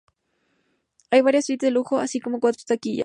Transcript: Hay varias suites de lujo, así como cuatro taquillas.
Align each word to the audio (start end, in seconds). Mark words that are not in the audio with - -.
Hay 1.11 1.21
varias 1.21 1.45
suites 1.45 1.67
de 1.67 1.69
lujo, 1.69 1.99
así 1.99 2.19
como 2.19 2.39
cuatro 2.39 2.63
taquillas. 2.65 2.99